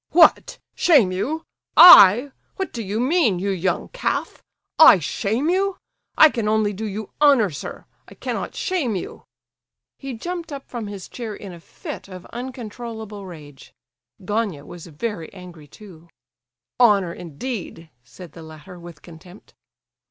[0.09, 1.45] "What—shame you?
[1.77, 4.41] I?—what do you mean, you young calf?
[4.79, 5.77] I shame you?
[6.17, 9.25] I can only do you honour, sir; I cannot shame you."
[9.99, 13.75] He jumped up from his chair in a fit of uncontrollable rage.
[14.25, 16.07] Gania was very angry too.
[16.79, 19.53] "Honour, indeed!" said the latter, with contempt.